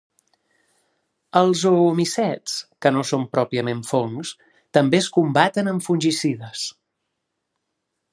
Els 1.41 1.65
oomicets, 1.71 2.55
que 2.85 2.91
no 2.95 3.03
són 3.09 3.27
pròpiament 3.37 3.83
fongs, 3.89 4.31
també 4.79 4.99
es 5.03 5.11
combaten 5.19 5.71
amb 5.73 5.85
fungicides. 5.89 6.65